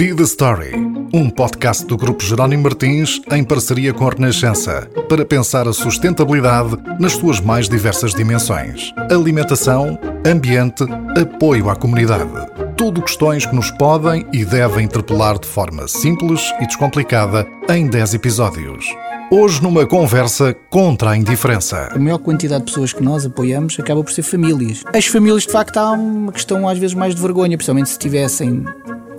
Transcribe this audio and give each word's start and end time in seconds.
Be 0.00 0.14
the 0.14 0.22
Story, 0.22 0.72
um 1.12 1.28
podcast 1.28 1.84
do 1.84 1.94
Grupo 1.94 2.24
Jerónimo 2.24 2.62
Martins 2.62 3.20
em 3.30 3.44
parceria 3.44 3.92
com 3.92 4.08
a 4.08 4.10
Renascença, 4.10 4.88
para 5.10 5.26
pensar 5.26 5.68
a 5.68 5.74
sustentabilidade 5.74 6.74
nas 6.98 7.12
suas 7.12 7.38
mais 7.38 7.68
diversas 7.68 8.14
dimensões: 8.14 8.94
alimentação, 9.10 9.98
ambiente, 10.26 10.84
apoio 11.20 11.68
à 11.68 11.76
comunidade. 11.76 12.30
Tudo 12.78 13.02
questões 13.02 13.44
que 13.44 13.54
nos 13.54 13.70
podem 13.72 14.24
e 14.32 14.42
devem 14.42 14.86
interpelar 14.86 15.38
de 15.38 15.46
forma 15.46 15.86
simples 15.86 16.50
e 16.62 16.66
descomplicada 16.66 17.46
em 17.68 17.86
10 17.86 18.14
episódios. 18.14 18.86
Hoje, 19.30 19.62
numa 19.62 19.86
conversa 19.86 20.56
contra 20.70 21.10
a 21.10 21.16
indiferença. 21.18 21.90
A 21.92 21.98
maior 21.98 22.16
quantidade 22.16 22.64
de 22.64 22.70
pessoas 22.72 22.94
que 22.94 23.02
nós 23.02 23.26
apoiamos 23.26 23.78
acaba 23.78 24.02
por 24.02 24.12
ser 24.14 24.22
famílias. 24.22 24.82
As 24.94 25.04
famílias, 25.04 25.42
de 25.42 25.52
facto, 25.52 25.76
há 25.76 25.92
uma 25.92 26.32
questão 26.32 26.66
às 26.66 26.78
vezes 26.78 26.94
mais 26.94 27.14
de 27.14 27.20
vergonha, 27.20 27.58
principalmente 27.58 27.90
se 27.90 27.96
estivessem 27.96 28.64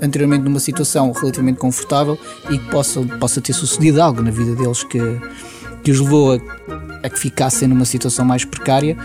anteriormente 0.01 0.43
numa 0.43 0.59
situação 0.59 1.11
relativamente 1.11 1.57
confortável 1.57 2.17
e 2.49 2.57
que 2.57 2.69
possa, 2.69 3.01
possa 3.19 3.39
ter 3.39 3.53
sucedido 3.53 4.01
algo 4.01 4.21
na 4.21 4.31
vida 4.31 4.55
deles 4.55 4.83
que, 4.83 4.99
que 5.83 5.91
os 5.91 5.99
levou 5.99 6.33
a, 6.33 6.39
a 7.03 7.09
que 7.09 7.19
ficassem 7.19 7.67
numa 7.67 7.85
situação 7.85 8.25
mais 8.25 8.43
precária. 8.43 8.97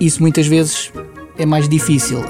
Isso 0.00 0.20
muitas 0.20 0.46
vezes 0.46 0.92
é 1.38 1.46
mais 1.46 1.68
difícil. 1.68 2.22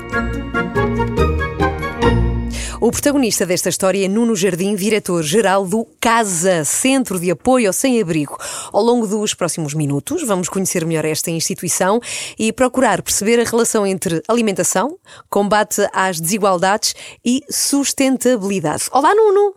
O 2.80 2.90
protagonista 2.90 3.44
desta 3.44 3.68
história 3.68 4.06
é 4.06 4.08
Nuno 4.08 4.34
Jardim, 4.34 4.74
diretor-geral 4.74 5.66
do 5.66 5.86
CASA, 6.00 6.64
Centro 6.64 7.20
de 7.20 7.30
Apoio 7.30 7.66
ao 7.66 7.74
Sem-Abrigo. 7.74 8.38
Ao 8.72 8.82
longo 8.82 9.06
dos 9.06 9.34
próximos 9.34 9.74
minutos, 9.74 10.22
vamos 10.22 10.48
conhecer 10.48 10.86
melhor 10.86 11.04
esta 11.04 11.30
instituição 11.30 12.00
e 12.38 12.50
procurar 12.50 13.02
perceber 13.02 13.38
a 13.38 13.44
relação 13.44 13.86
entre 13.86 14.22
alimentação, 14.26 14.96
combate 15.28 15.86
às 15.92 16.18
desigualdades 16.18 16.94
e 17.22 17.42
sustentabilidade. 17.50 18.84
Olá, 18.90 19.14
Nuno! 19.14 19.54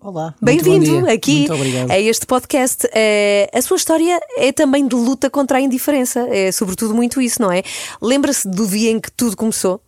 Olá, 0.00 0.34
bem-vindo 0.40 1.06
aqui 1.10 1.46
a 1.90 2.00
este 2.00 2.24
podcast. 2.24 2.88
É, 2.94 3.50
a 3.52 3.60
sua 3.60 3.76
história 3.76 4.18
é 4.38 4.50
também 4.50 4.88
de 4.88 4.96
luta 4.96 5.28
contra 5.28 5.58
a 5.58 5.60
indiferença, 5.60 6.26
é 6.30 6.50
sobretudo 6.50 6.94
muito 6.94 7.20
isso, 7.20 7.42
não 7.42 7.52
é? 7.52 7.62
Lembra-se 8.00 8.48
do 8.48 8.66
dia 8.66 8.90
em 8.90 8.98
que 8.98 9.12
tudo 9.12 9.36
começou? 9.36 9.78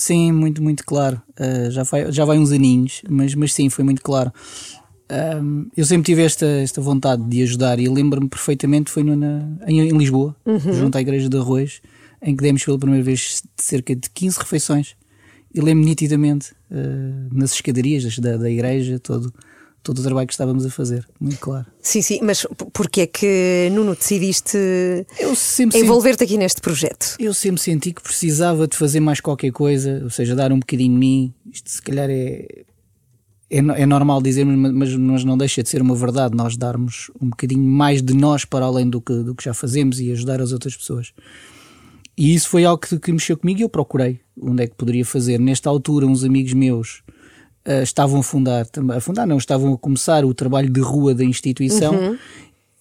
Sim, 0.00 0.32
muito, 0.32 0.62
muito 0.62 0.82
claro. 0.82 1.20
Uh, 1.38 1.70
já, 1.70 1.82
vai, 1.82 2.10
já 2.10 2.24
vai 2.24 2.38
uns 2.38 2.52
aninhos, 2.52 3.02
mas, 3.06 3.34
mas 3.34 3.52
sim, 3.52 3.68
foi 3.68 3.84
muito 3.84 4.00
claro. 4.00 4.32
Um, 5.42 5.66
eu 5.76 5.84
sempre 5.84 6.06
tive 6.06 6.22
esta, 6.22 6.46
esta 6.46 6.80
vontade 6.80 7.22
de 7.22 7.42
ajudar 7.42 7.78
e 7.78 7.86
lembro-me 7.86 8.26
perfeitamente, 8.26 8.90
foi 8.90 9.02
no, 9.02 9.14
na, 9.14 9.46
em, 9.66 9.80
em, 9.80 9.98
Lisboa, 9.98 10.34
uhum. 10.46 10.72
junto 10.72 10.96
à 10.96 11.02
Igreja 11.02 11.28
de 11.28 11.36
Arroz, 11.36 11.82
em 12.22 12.34
que 12.34 12.42
demos 12.42 12.64
pela 12.64 12.78
primeira 12.78 13.04
vez 13.04 13.42
cerca 13.58 13.94
de 13.94 14.08
15 14.08 14.38
refeições. 14.38 14.96
E 15.54 15.60
lembro-me 15.60 15.90
nitidamente, 15.90 16.52
uh, 16.70 17.28
nas 17.30 17.52
escadarias 17.52 18.18
da, 18.18 18.38
da 18.38 18.50
igreja, 18.50 18.98
todo, 18.98 19.30
todo 19.82 19.98
o 19.98 20.02
trabalho 20.02 20.26
que 20.26 20.34
estávamos 20.34 20.64
a 20.66 20.70
fazer, 20.70 21.08
muito 21.18 21.38
claro. 21.38 21.66
Sim, 21.80 22.02
sim, 22.02 22.20
mas 22.22 22.46
porquê 22.72 23.02
é 23.02 23.06
que, 23.06 23.68
Nuno, 23.72 23.94
decidiste 23.94 24.58
envolver-te 25.74 26.24
aqui 26.24 26.36
neste 26.36 26.60
projeto? 26.60 27.16
Eu 27.18 27.32
sempre 27.32 27.60
senti 27.60 27.92
que 27.92 28.02
precisava 28.02 28.68
de 28.68 28.76
fazer 28.76 29.00
mais 29.00 29.20
qualquer 29.20 29.52
coisa, 29.52 30.00
ou 30.02 30.10
seja, 30.10 30.34
dar 30.34 30.52
um 30.52 30.58
bocadinho 30.58 30.92
de 30.92 30.98
mim. 30.98 31.34
Isto 31.50 31.70
se 31.70 31.82
calhar 31.82 32.10
é, 32.10 32.46
é, 33.50 33.58
é 33.58 33.86
normal 33.86 34.22
dizermos, 34.22 34.72
mas, 34.72 34.94
mas 34.94 35.24
não 35.24 35.36
deixa 35.36 35.62
de 35.62 35.68
ser 35.68 35.80
uma 35.80 35.94
verdade 35.94 36.36
nós 36.36 36.56
darmos 36.56 37.10
um 37.20 37.30
bocadinho 37.30 37.62
mais 37.62 38.02
de 38.02 38.14
nós 38.14 38.44
para 38.44 38.66
além 38.66 38.88
do 38.88 39.00
que, 39.00 39.14
do 39.22 39.34
que 39.34 39.44
já 39.44 39.54
fazemos 39.54 39.98
e 39.98 40.12
ajudar 40.12 40.40
as 40.40 40.52
outras 40.52 40.76
pessoas. 40.76 41.12
E 42.16 42.34
isso 42.34 42.48
foi 42.50 42.66
algo 42.66 42.80
que, 42.80 42.98
que 42.98 43.10
mexeu 43.10 43.36
comigo 43.36 43.60
e 43.60 43.62
eu 43.62 43.68
procurei 43.68 44.20
onde 44.40 44.62
é 44.62 44.66
que 44.66 44.74
poderia 44.74 45.04
fazer. 45.04 45.40
Nesta 45.40 45.70
altura, 45.70 46.06
uns 46.06 46.22
amigos 46.22 46.52
meus 46.52 47.02
uh, 47.66 47.82
estavam 47.82 48.20
a 48.20 48.22
fundar, 48.22 48.66
a 48.94 49.00
fundar 49.00 49.26
não, 49.26 49.38
estavam 49.38 49.72
a 49.72 49.78
começar 49.78 50.24
o 50.24 50.34
trabalho 50.34 50.70
de 50.70 50.80
rua 50.80 51.14
da 51.14 51.24
instituição 51.24 51.94
uhum. 51.94 52.18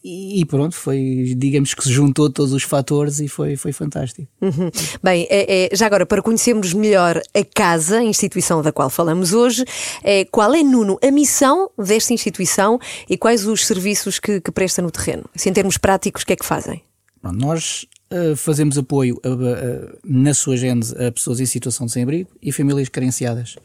e, 0.03 0.45
pronto, 0.45 0.75
foi, 0.75 1.35
digamos 1.37 1.73
que 1.73 1.83
se 1.83 1.91
juntou 1.91 2.29
todos 2.29 2.53
os 2.53 2.63
fatores 2.63 3.19
e 3.19 3.27
foi, 3.27 3.55
foi 3.55 3.71
fantástico. 3.71 4.27
Uhum. 4.41 4.71
Bem, 5.03 5.27
é, 5.29 5.65
é, 5.65 5.75
já 5.75 5.85
agora, 5.85 6.05
para 6.05 6.21
conhecermos 6.21 6.73
melhor 6.73 7.21
a 7.33 7.43
casa, 7.43 7.99
a 7.99 8.03
instituição 8.03 8.61
da 8.61 8.71
qual 8.71 8.89
falamos 8.89 9.33
hoje, 9.33 9.65
é, 10.03 10.25
qual 10.25 10.53
é, 10.53 10.63
Nuno, 10.63 10.97
a 11.03 11.11
missão 11.11 11.69
desta 11.77 12.13
instituição 12.13 12.79
e 13.09 13.17
quais 13.17 13.45
os 13.45 13.65
serviços 13.65 14.19
que, 14.19 14.39
que 14.41 14.51
presta 14.51 14.81
no 14.81 14.91
terreno? 14.91 15.25
Assim, 15.35 15.49
em 15.49 15.53
termos 15.53 15.77
práticos, 15.77 16.23
o 16.23 16.25
que 16.25 16.33
é 16.33 16.35
que 16.35 16.45
fazem? 16.45 16.81
Nós 17.21 17.85
uh, 18.11 18.35
fazemos 18.35 18.77
apoio 18.77 19.19
a, 19.23 19.27
a, 19.27 19.97
na 20.05 20.33
sua 20.33 20.55
gênese 20.55 20.95
a 20.95 21.11
pessoas 21.11 21.39
em 21.39 21.45
situação 21.45 21.85
de 21.85 21.91
sem-abrigo 21.91 22.29
e 22.41 22.51
famílias 22.51 22.89
carenciadas. 22.89 23.55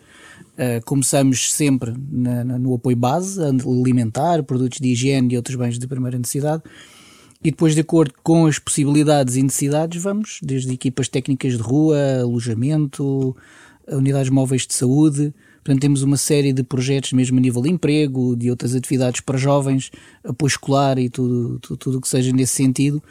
Uh, 0.54 0.84
começamos 0.84 1.52
sempre 1.52 1.92
na, 2.10 2.44
na, 2.44 2.58
no 2.58 2.74
apoio 2.74 2.96
base, 2.96 3.40
alimentar, 3.42 4.42
produtos 4.44 4.78
de 4.78 4.88
higiene 4.88 5.34
e 5.34 5.36
outros 5.36 5.56
bens 5.56 5.78
de 5.78 5.86
primeira 5.88 6.16
necessidade. 6.16 6.62
E 7.42 7.50
depois, 7.50 7.74
de 7.74 7.80
acordo 7.82 8.14
com 8.22 8.46
as 8.46 8.58
possibilidades 8.58 9.36
e 9.36 9.42
necessidades, 9.42 10.02
vamos 10.02 10.38
desde 10.42 10.72
equipas 10.72 11.08
técnicas 11.08 11.56
de 11.56 11.62
rua, 11.62 11.98
alojamento, 12.22 13.36
unidades 13.86 14.30
móveis 14.30 14.66
de 14.66 14.72
saúde. 14.74 15.34
Portanto, 15.62 15.80
temos 15.80 16.02
uma 16.02 16.16
série 16.16 16.52
de 16.52 16.62
projetos, 16.62 17.12
mesmo 17.12 17.38
a 17.38 17.40
nível 17.40 17.60
de 17.60 17.70
emprego, 17.70 18.36
de 18.36 18.48
outras 18.48 18.74
atividades 18.74 19.20
para 19.20 19.36
jovens, 19.36 19.90
apoio 20.22 20.48
escolar 20.48 20.98
e 20.98 21.10
tudo 21.10 21.54
o 21.54 21.58
tudo, 21.58 21.76
tudo 21.76 22.00
que 22.00 22.08
seja 22.08 22.32
nesse 22.32 22.54
sentido, 22.54 23.02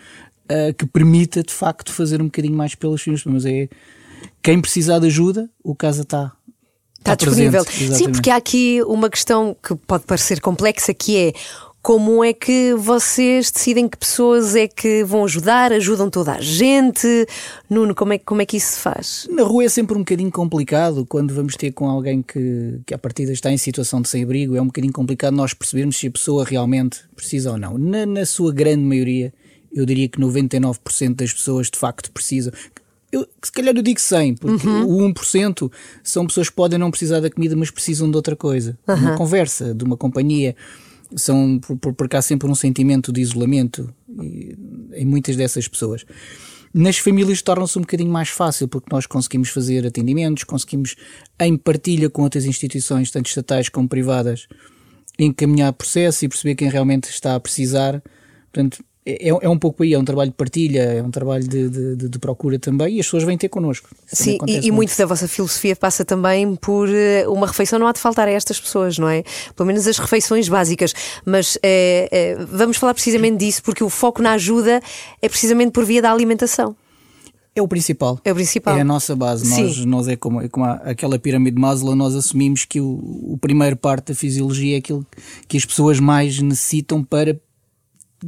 uh, 0.45 0.73
que 0.77 0.85
permita 0.85 1.43
de 1.43 1.53
facto 1.53 1.91
fazer 1.91 2.21
um 2.21 2.25
bocadinho 2.25 2.55
mais 2.55 2.73
pelas 2.73 3.01
famílias. 3.01 3.25
Mas 3.25 3.45
é 3.45 3.69
quem 4.41 4.61
precisar 4.61 4.99
de 4.99 5.07
ajuda, 5.07 5.49
o 5.63 5.75
Casa 5.75 6.03
está 6.03 6.31
Está, 7.03 7.15
disponível. 7.15 7.65
Presente, 7.65 7.95
Sim, 7.97 8.11
porque 8.11 8.29
há 8.29 8.37
aqui 8.37 8.81
uma 8.83 9.09
questão 9.09 9.55
que 9.61 9.75
pode 9.75 10.05
parecer 10.05 10.39
complexa, 10.39 10.93
que 10.93 11.17
é 11.17 11.33
como 11.81 12.23
é 12.23 12.31
que 12.31 12.73
vocês 12.75 13.51
decidem 13.51 13.89
que 13.89 13.97
pessoas 13.97 14.55
é 14.55 14.69
que 14.69 15.03
vão 15.03 15.25
ajudar? 15.25 15.73
Ajudam 15.73 16.09
toda 16.09 16.31
a 16.31 16.39
gente? 16.39 17.27
Nuno, 17.69 17.93
como 17.93 18.13
é, 18.13 18.17
como 18.17 18.41
é 18.41 18.45
que 18.45 18.55
isso 18.55 18.75
se 18.75 18.79
faz? 18.79 19.27
Na 19.29 19.43
rua 19.43 19.65
é 19.65 19.69
sempre 19.69 19.97
um 19.97 19.99
bocadinho 19.99 20.31
complicado 20.31 21.05
quando 21.05 21.33
vamos 21.33 21.57
ter 21.57 21.73
com 21.73 21.89
alguém 21.89 22.21
que, 22.21 22.79
que 22.85 22.93
à 22.93 22.97
partida 22.97 23.33
está 23.33 23.51
em 23.51 23.57
situação 23.57 24.01
de 24.01 24.07
sem-abrigo. 24.07 24.55
É 24.55 24.61
um 24.61 24.67
bocadinho 24.67 24.93
complicado 24.93 25.33
nós 25.33 25.53
percebermos 25.53 25.97
se 25.97 26.07
a 26.07 26.11
pessoa 26.11 26.45
realmente 26.45 27.01
precisa 27.17 27.51
ou 27.51 27.57
não. 27.57 27.77
Na, 27.77 28.05
na 28.05 28.25
sua 28.25 28.53
grande 28.53 28.83
maioria, 28.83 29.33
eu 29.73 29.85
diria 29.85 30.07
que 30.07 30.17
99% 30.17 31.15
das 31.15 31.33
pessoas 31.33 31.69
de 31.69 31.77
facto 31.77 32.09
precisam 32.13 32.53
eu, 33.13 33.27
se 33.43 33.51
calhar 33.51 33.75
eu 33.75 33.83
digo 33.83 33.99
100, 33.99 34.35
porque 34.35 34.67
uhum. 34.67 35.05
o 35.05 35.13
1% 35.13 35.71
são 36.01 36.25
pessoas 36.25 36.49
que 36.49 36.55
podem 36.55 36.79
não 36.79 36.89
precisar 36.89 37.19
da 37.19 37.29
comida, 37.29 37.55
mas 37.55 37.69
precisam 37.69 38.09
de 38.09 38.15
outra 38.15 38.35
coisa. 38.35 38.75
Uhum. 38.87 38.95
Uma 38.95 39.15
conversa, 39.15 39.73
de 39.73 39.83
uma 39.83 39.95
companhia. 39.95 40.55
São, 41.15 41.59
por, 41.59 41.77
por, 41.77 41.93
por 41.93 42.09
cá, 42.09 42.23
sempre 42.23 42.49
um 42.49 42.55
sentimento 42.55 43.13
de 43.13 43.21
isolamento 43.21 43.93
em 44.93 45.05
muitas 45.05 45.35
dessas 45.35 45.67
pessoas. 45.67 46.03
Nas 46.73 46.97
famílias 46.97 47.39
torna-se 47.43 47.77
um 47.77 47.81
bocadinho 47.81 48.11
mais 48.11 48.29
fácil, 48.29 48.67
porque 48.67 48.87
nós 48.91 49.05
conseguimos 49.05 49.49
fazer 49.49 49.85
atendimentos, 49.85 50.43
conseguimos, 50.43 50.95
em 51.39 51.55
partilha 51.55 52.09
com 52.09 52.23
outras 52.23 52.45
instituições, 52.45 53.11
tanto 53.11 53.27
estatais 53.27 53.69
como 53.69 53.87
privadas, 53.87 54.47
encaminhar 55.19 55.71
processo 55.73 56.25
e 56.25 56.27
perceber 56.27 56.55
quem 56.55 56.67
realmente 56.67 57.11
está 57.11 57.35
a 57.35 57.39
precisar. 57.39 58.01
Portanto, 58.51 58.83
é, 59.05 59.29
é 59.29 59.49
um 59.49 59.57
pouco 59.57 59.83
aí, 59.83 59.93
é 59.93 59.99
um 59.99 60.05
trabalho 60.05 60.31
de 60.31 60.37
partilha, 60.37 60.81
é 60.81 61.03
um 61.03 61.11
trabalho 61.11 61.45
de, 61.45 61.69
de, 61.69 62.09
de 62.09 62.19
procura 62.19 62.57
também 62.57 62.95
e 62.95 62.99
as 62.99 63.05
pessoas 63.05 63.23
vêm 63.23 63.37
ter 63.37 63.49
connosco. 63.49 63.89
Sim, 64.07 64.37
e, 64.47 64.67
e 64.67 64.71
muito 64.71 64.97
da 64.97 65.05
vossa 65.05 65.27
filosofia 65.27 65.75
passa 65.75 66.05
também 66.05 66.55
por 66.55 66.87
eh, 66.89 67.27
uma 67.27 67.45
refeição 67.45 67.77
não 67.77 67.87
há 67.87 67.91
de 67.91 67.99
faltar 67.99 68.27
a 68.27 68.31
estas 68.31 68.59
pessoas, 68.59 68.97
não 68.97 69.09
é? 69.09 69.23
Pelo 69.55 69.67
menos 69.67 69.85
as 69.87 69.97
refeições 69.97 70.47
básicas. 70.47 70.93
Mas 71.25 71.57
é, 71.61 72.07
é, 72.11 72.45
vamos 72.45 72.77
falar 72.77 72.93
precisamente 72.93 73.37
disso 73.37 73.61
porque 73.61 73.83
o 73.83 73.89
foco 73.89 74.21
na 74.21 74.33
ajuda 74.33 74.81
é 75.21 75.27
precisamente 75.27 75.71
por 75.71 75.83
via 75.83 76.01
da 76.01 76.11
alimentação. 76.11 76.75
É 77.55 77.61
o 77.61 77.67
principal. 77.67 78.19
É 78.23 78.31
o 78.31 78.35
principal. 78.35 78.77
É 78.77 78.81
a 78.81 78.85
nossa 78.85 79.15
base. 79.15 79.47
Nós, 79.47 79.85
nós 79.85 80.07
é 80.07 80.15
como, 80.15 80.41
é 80.41 80.47
como 80.47 80.65
aquela 80.65 81.19
pirâmide 81.19 81.55
de 81.55 81.61
Maslow, 81.61 81.95
nós 81.95 82.15
assumimos 82.15 82.65
que 82.65 82.81
o, 82.81 83.33
o 83.33 83.37
primeiro 83.39 83.75
parte 83.75 84.07
da 84.07 84.15
fisiologia 84.15 84.75
é 84.75 84.79
aquilo 84.79 85.05
que 85.47 85.57
as 85.57 85.65
pessoas 85.65 85.99
mais 85.99 86.39
necessitam 86.39 87.03
para 87.03 87.39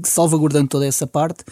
salvaguardando 0.04 0.68
toda 0.68 0.86
essa 0.86 1.08
parte, 1.08 1.44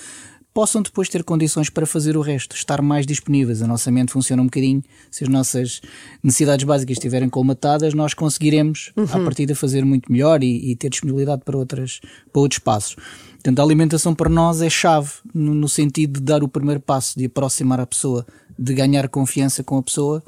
possam 0.53 0.83
depois 0.83 1.09
ter 1.09 1.23
condições 1.23 1.69
para 1.69 1.85
fazer 1.85 2.15
o 2.15 2.21
resto, 2.21 2.55
estar 2.55 2.81
mais 2.81 3.07
disponíveis. 3.07 3.61
A 3.61 3.67
nossa 3.67 3.91
mente 3.91 4.11
funciona 4.11 4.41
um 4.41 4.45
bocadinho, 4.45 4.83
se 5.09 5.23
as 5.23 5.29
nossas 5.29 5.81
necessidades 6.21 6.63
básicas 6.63 6.97
estiverem 6.97 7.27
colmatadas, 7.27 7.93
nós 7.93 8.13
conseguiremos, 8.13 8.91
uhum. 8.95 9.05
à 9.05 9.19
partida, 9.23 9.55
fazer 9.55 9.83
muito 9.83 10.11
melhor 10.11 10.43
e, 10.43 10.71
e, 10.71 10.75
ter 10.75 10.89
disponibilidade 10.89 11.41
para, 11.43 11.57
outras, 11.57 11.99
para 12.31 12.41
outros 12.41 12.59
passos. 12.59 12.95
Portanto, 13.33 13.59
a 13.59 13.63
alimentação 13.63 14.13
para 14.13 14.29
nós 14.29 14.61
é 14.61 14.69
chave, 14.69 15.11
no, 15.33 15.55
no 15.55 15.67
sentido 15.67 16.19
de 16.19 16.25
dar 16.25 16.43
o 16.43 16.47
primeiro 16.47 16.79
passo, 16.79 17.17
de 17.17 17.25
aproximar 17.25 17.79
a 17.79 17.87
pessoa, 17.87 18.25
de 18.57 18.73
ganhar 18.73 19.09
confiança 19.09 19.63
com 19.63 19.77
a 19.77 19.83
pessoa, 19.83 20.23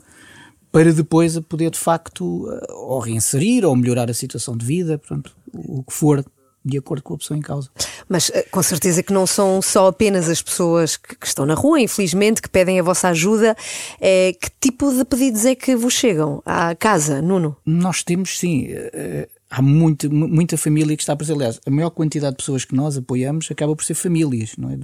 para 0.71 0.91
depois 0.91 1.37
a 1.37 1.41
poder, 1.41 1.69
de 1.69 1.79
facto, 1.79 2.49
ou 2.71 2.99
reinserir 2.99 3.63
ou 3.63 3.75
melhorar 3.75 4.09
a 4.09 4.13
situação 4.13 4.57
de 4.57 4.65
vida, 4.65 4.97
portanto, 4.97 5.33
o 5.53 5.83
que 5.83 5.93
for 5.93 6.25
de 6.65 6.79
acordo 6.79 7.03
com 7.03 7.13
a 7.13 7.17
pessoa 7.17 7.37
em 7.37 7.41
causa. 7.41 7.69
Mas 8.09 8.31
eh, 8.33 8.41
com 8.49 8.63
certeza 8.63 9.03
que 9.03 9.13
não 9.13 9.27
são 9.27 9.61
só 9.61 9.87
apenas 9.87 10.27
as 10.27 10.41
pessoas 10.41 10.97
que, 10.97 11.15
que 11.15 11.27
estão 11.27 11.45
na 11.45 11.53
rua, 11.53 11.79
infelizmente, 11.79 12.41
que 12.41 12.49
pedem 12.49 12.79
a 12.79 12.83
vossa 12.83 13.09
ajuda. 13.09 13.55
É, 14.01 14.33
que 14.33 14.49
tipo 14.59 14.91
de 14.91 15.05
pedidos 15.05 15.45
é 15.45 15.53
que 15.53 15.75
vos 15.75 15.93
chegam 15.93 16.41
à 16.43 16.73
casa, 16.73 17.21
Nuno? 17.21 17.55
Nós 17.63 18.01
temos, 18.03 18.39
sim. 18.39 18.67
Uh, 18.73 19.27
há 19.49 19.61
muito, 19.61 20.11
muita 20.11 20.57
família 20.57 20.97
que 20.97 21.03
está 21.03 21.15
presente. 21.15 21.35
Aliás, 21.37 21.61
a 21.65 21.69
maior 21.69 21.91
quantidade 21.91 22.31
de 22.31 22.37
pessoas 22.37 22.65
que 22.65 22.75
nós 22.75 22.97
apoiamos 22.97 23.49
acaba 23.51 23.75
por 23.75 23.85
ser 23.85 23.93
famílias, 23.93 24.55
não 24.57 24.71
é? 24.71 24.77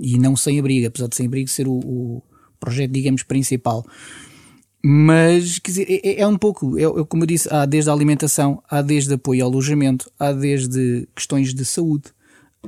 E 0.00 0.18
não 0.18 0.36
sem 0.36 0.58
abrigo, 0.58 0.86
apesar 0.86 1.08
de 1.08 1.16
sem 1.16 1.26
abrigo 1.26 1.48
ser 1.48 1.66
o, 1.66 1.72
o 1.72 2.22
projeto, 2.60 2.92
digamos, 2.92 3.22
principal. 3.22 3.84
Mas, 4.84 5.58
quer 5.58 5.70
dizer, 5.70 5.86
é, 5.88 6.20
é 6.20 6.26
um 6.26 6.36
pouco, 6.36 6.78
é, 6.78 6.82
é, 6.82 7.04
como 7.08 7.24
eu 7.24 7.26
disse, 7.26 7.52
há 7.52 7.66
desde 7.66 7.90
a 7.90 7.92
alimentação, 7.92 8.62
há 8.70 8.80
desde 8.80 9.12
apoio 9.14 9.44
ao 9.44 9.50
alojamento, 9.50 10.10
há 10.18 10.32
desde 10.32 11.08
questões 11.14 11.52
de 11.52 11.64
saúde, 11.64 12.12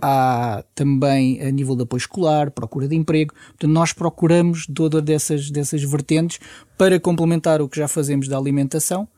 há 0.02 0.64
também 0.74 1.40
a 1.40 1.50
nível 1.50 1.76
de 1.76 1.82
apoio 1.82 1.98
escolar, 1.98 2.50
procura 2.50 2.88
de 2.88 2.96
emprego. 2.96 3.32
Portanto, 3.34 3.70
nós 3.70 3.92
procuramos 3.92 4.66
todas 4.66 5.02
dessas, 5.02 5.50
dessas 5.50 5.82
vertentes 5.82 6.40
para 6.76 6.98
complementar 6.98 7.62
o 7.62 7.68
que 7.68 7.78
já 7.78 7.86
fazemos 7.86 8.26
da 8.26 8.36
alimentação, 8.36 9.08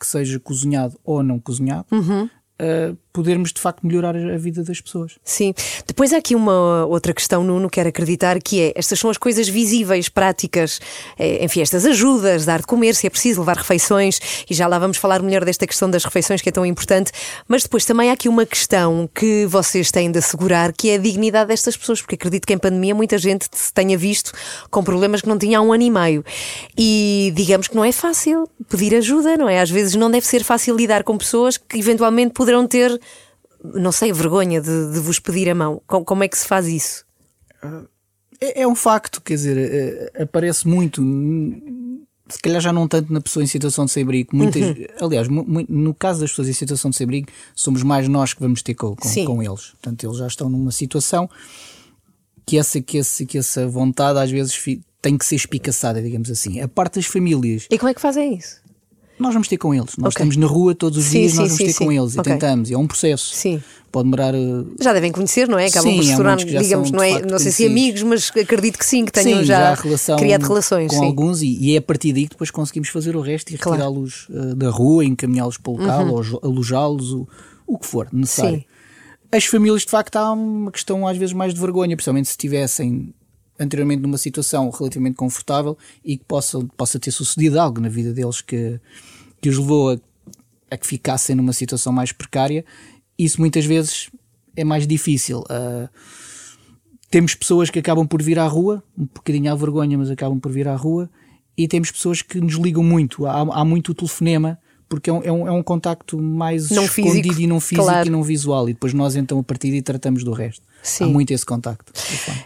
que 0.00 0.06
seja 0.06 0.40
cozinhado 0.40 0.98
ou 1.04 1.22
não 1.22 1.38
cozinhado, 1.38 1.86
uhum 1.90 2.28
uh, 2.60 2.96
podermos 3.12 3.52
de 3.52 3.60
facto 3.60 3.84
melhorar 3.84 4.14
a 4.14 4.38
vida 4.38 4.62
das 4.62 4.80
pessoas. 4.80 5.18
Sim. 5.24 5.52
Depois 5.86 6.12
há 6.12 6.18
aqui 6.18 6.34
uma 6.34 6.86
outra 6.86 7.12
questão, 7.12 7.42
Nuno, 7.42 7.68
quero 7.68 7.88
acreditar, 7.88 8.40
que 8.40 8.60
é 8.60 8.72
estas 8.76 8.98
são 9.00 9.10
as 9.10 9.18
coisas 9.18 9.48
visíveis, 9.48 10.08
práticas, 10.08 10.80
é, 11.18 11.44
enfim, 11.44 11.60
estas 11.60 11.84
ajudas, 11.84 12.44
dar 12.44 12.60
de 12.60 12.66
comer, 12.66 12.94
se 12.94 13.06
é 13.06 13.10
preciso, 13.10 13.40
levar 13.40 13.56
refeições, 13.56 14.20
e 14.48 14.54
já 14.54 14.68
lá 14.68 14.78
vamos 14.78 14.96
falar 14.96 15.20
melhor 15.20 15.44
desta 15.44 15.66
questão 15.66 15.90
das 15.90 16.04
refeições 16.04 16.40
que 16.40 16.48
é 16.48 16.52
tão 16.52 16.64
importante, 16.64 17.10
mas 17.48 17.62
depois 17.64 17.84
também 17.84 18.10
há 18.10 18.12
aqui 18.12 18.28
uma 18.28 18.46
questão 18.46 19.08
que 19.12 19.46
vocês 19.46 19.90
têm 19.90 20.12
de 20.12 20.18
assegurar, 20.18 20.72
que 20.72 20.90
é 20.90 20.94
a 20.94 20.98
dignidade 20.98 21.48
destas 21.48 21.76
pessoas, 21.76 22.00
porque 22.00 22.14
acredito 22.14 22.46
que 22.46 22.52
em 22.52 22.58
pandemia 22.58 22.94
muita 22.94 23.18
gente 23.18 23.48
se 23.52 23.72
tenha 23.72 23.98
visto 23.98 24.32
com 24.70 24.84
problemas 24.84 25.20
que 25.20 25.28
não 25.28 25.38
tinha 25.38 25.58
há 25.58 25.62
um 25.62 25.72
ano 25.72 25.82
e 25.82 25.90
meio. 25.90 26.24
E 26.76 27.32
digamos 27.34 27.66
que 27.66 27.74
não 27.74 27.84
é 27.84 27.90
fácil 27.90 28.48
pedir 28.68 28.94
ajuda, 28.94 29.36
não 29.36 29.48
é? 29.48 29.60
Às 29.60 29.70
vezes 29.70 29.94
não 29.94 30.10
deve 30.10 30.26
ser 30.26 30.44
fácil 30.44 30.76
lidar 30.76 31.02
com 31.02 31.16
pessoas 31.16 31.56
que 31.56 31.78
eventualmente 31.78 32.32
poderão 32.48 32.66
ter, 32.66 32.98
não 33.62 33.92
sei, 33.92 34.12
vergonha 34.12 34.60
de, 34.60 34.92
de 34.92 35.00
vos 35.00 35.18
pedir 35.18 35.50
a 35.50 35.54
mão. 35.54 35.82
Como, 35.86 36.04
como, 36.04 36.24
é 36.24 36.28
que 36.28 36.38
se 36.38 36.46
faz 36.46 36.66
isso? 36.66 37.04
É, 38.40 38.62
é 38.62 38.66
um 38.66 38.74
facto, 38.74 39.20
quer 39.20 39.34
dizer, 39.34 39.58
é, 39.58 40.22
aparece 40.22 40.66
muito 40.66 41.02
se 42.30 42.38
calhar 42.42 42.60
já 42.60 42.72
não 42.72 42.86
tanto 42.86 43.10
na 43.10 43.22
pessoa 43.22 43.42
em 43.42 43.46
situação 43.46 43.86
de 43.86 43.90
sem-abrigo. 43.90 44.36
Muitas, 44.36 44.62
uhum. 44.62 44.86
Aliás, 45.00 45.28
no 45.28 45.94
caso 45.94 46.20
das 46.20 46.30
pessoas 46.30 46.48
em 46.48 46.52
situação 46.52 46.90
de 46.90 46.96
sem-abrigo, 46.96 47.28
somos 47.54 47.82
mais 47.82 48.06
nós 48.06 48.34
que 48.34 48.40
vamos 48.40 48.62
ter 48.62 48.74
com, 48.74 48.94
com, 48.94 49.24
com, 49.24 49.42
eles. 49.42 49.70
Portanto, 49.70 50.04
eles 50.04 50.18
já 50.18 50.26
estão 50.26 50.48
numa 50.48 50.70
situação 50.70 51.28
que 52.44 52.58
essa, 52.58 52.80
que 52.82 52.98
essa, 52.98 53.24
que 53.24 53.38
essa 53.38 53.66
vontade 53.66 54.18
às 54.18 54.30
vezes 54.30 54.58
tem 55.00 55.16
que 55.16 55.24
ser 55.24 55.36
espicaçada, 55.36 56.02
digamos 56.02 56.30
assim. 56.30 56.60
A 56.60 56.68
parte 56.68 56.96
das 56.96 57.06
famílias. 57.06 57.66
E 57.70 57.78
como 57.78 57.88
é 57.88 57.94
que 57.94 58.00
fazem 58.00 58.34
isso? 58.34 58.60
Nós 59.18 59.32
vamos 59.32 59.48
ter 59.48 59.56
com 59.56 59.74
eles. 59.74 59.96
Nós 59.96 60.14
okay. 60.14 60.24
estamos 60.24 60.36
na 60.36 60.46
rua 60.46 60.74
todos 60.74 60.98
os 60.98 61.04
sim, 61.04 61.20
dias, 61.20 61.32
sim, 61.32 61.38
nós 61.38 61.48
vamos 61.48 61.58
sim, 61.58 61.66
ter 61.66 61.84
com 61.84 61.92
eles 61.92 62.16
okay. 62.16 62.20
e 62.20 62.34
tentamos. 62.34 62.70
É 62.70 62.76
um 62.76 62.86
processo. 62.86 63.34
Sim. 63.34 63.62
Pode 63.90 64.04
demorar. 64.04 64.34
Eh, 64.34 64.64
já 64.80 64.92
devem 64.92 65.10
conhecer, 65.10 65.48
não 65.48 65.58
é? 65.58 65.66
Acabam 65.66 65.94
por 65.94 66.04
se 66.04 66.16
tornar, 66.16 66.36
digamos, 66.36 66.90
não, 66.90 67.02
é, 67.02 67.22
não 67.22 67.38
sei 67.38 67.50
se 67.50 67.66
amigos, 67.66 68.02
mas 68.02 68.30
acredito 68.30 68.78
que 68.78 68.84
sim, 68.84 69.04
que 69.04 69.12
tenham 69.12 69.42
já, 69.42 69.74
já 69.74 69.82
relação 69.82 70.18
criado 70.18 70.42
relações 70.42 70.90
com 70.90 71.04
alguns 71.04 71.42
e, 71.42 71.58
e, 71.58 71.74
é 71.74 71.78
a 71.78 71.82
partir 71.82 72.12
daí 72.12 72.24
que 72.24 72.30
depois 72.30 72.50
conseguimos 72.50 72.90
fazer 72.90 73.16
o 73.16 73.20
resto 73.20 73.50
e 73.50 73.56
retirá-los 73.56 74.26
claro. 74.26 74.50
uh, 74.50 74.54
da 74.54 74.70
rua, 74.70 75.04
encaminhá-los 75.04 75.56
para 75.56 75.72
o 75.72 75.76
local, 75.78 76.06
uhum. 76.06 76.12
ou 76.12 76.40
alojá-los, 76.42 77.12
o, 77.12 77.28
o 77.66 77.78
que 77.78 77.86
for 77.86 78.08
necessário. 78.12 78.62
As 79.32 79.44
famílias, 79.44 79.82
de 79.82 79.90
facto, 79.90 80.16
há 80.16 80.32
uma 80.32 80.70
questão 80.70 81.06
às 81.06 81.16
vezes 81.16 81.34
mais 81.34 81.52
de 81.52 81.60
vergonha, 81.60 81.96
principalmente 81.96 82.26
se 82.26 82.32
estivessem 82.32 83.14
anteriormente 83.58 84.02
numa 84.02 84.18
situação 84.18 84.70
relativamente 84.70 85.16
confortável 85.16 85.76
e 86.04 86.16
que 86.16 86.24
possa, 86.24 86.58
possa 86.76 86.98
ter 86.98 87.10
sucedido 87.10 87.58
algo 87.58 87.80
na 87.80 87.88
vida 87.88 88.12
deles 88.12 88.40
que 88.40 88.80
que 89.40 89.48
os 89.48 89.58
levou 89.58 89.92
a, 89.92 89.98
a 90.70 90.76
que 90.76 90.86
ficassem 90.86 91.34
numa 91.34 91.52
situação 91.52 91.92
mais 91.92 92.12
precária, 92.12 92.64
isso 93.18 93.40
muitas 93.40 93.64
vezes 93.64 94.10
é 94.56 94.64
mais 94.64 94.86
difícil. 94.86 95.40
Uh, 95.40 95.88
temos 97.10 97.34
pessoas 97.34 97.70
que 97.70 97.78
acabam 97.78 98.06
por 98.06 98.22
vir 98.22 98.38
à 98.38 98.46
rua, 98.46 98.82
um 98.96 99.06
bocadinho 99.06 99.50
à 99.50 99.54
vergonha, 99.54 99.96
mas 99.96 100.10
acabam 100.10 100.38
por 100.38 100.52
vir 100.52 100.68
à 100.68 100.76
rua, 100.76 101.08
e 101.56 101.66
temos 101.66 101.90
pessoas 101.90 102.22
que 102.22 102.40
nos 102.40 102.54
ligam 102.54 102.82
muito. 102.82 103.26
Há, 103.26 103.40
há 103.40 103.64
muito 103.64 103.92
o 103.92 103.94
telefonema, 103.94 104.58
porque 104.88 105.10
é 105.10 105.12
um, 105.12 105.22
é 105.22 105.32
um, 105.32 105.48
é 105.48 105.52
um 105.52 105.62
contacto 105.62 106.18
mais 106.18 106.70
não 106.70 106.84
escondido 106.84 107.28
físico, 107.28 107.40
e 107.40 107.46
não 107.46 107.60
físico 107.60 107.84
claro. 107.84 108.06
e 108.06 108.10
não 108.10 108.22
visual, 108.22 108.68
e 108.68 108.72
depois 108.72 108.94
nós 108.94 109.16
então 109.16 109.38
a 109.38 109.42
partir 109.42 109.70
daí 109.70 109.82
tratamos 109.82 110.24
do 110.24 110.32
resto. 110.32 110.62
Sim. 110.82 111.04
Há 111.04 111.06
muito 111.08 111.32
esse 111.32 111.44
contacto. 111.44 111.92